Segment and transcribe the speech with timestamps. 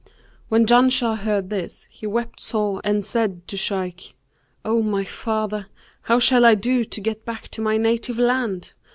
[0.49, 4.15] When Janshah heard this, he wept sore and said to the Shaykh,
[4.65, 5.67] 'O my father,
[6.01, 8.73] how shall I do to get back to my native land?'